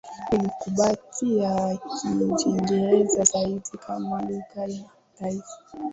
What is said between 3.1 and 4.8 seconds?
zaidi kama lugha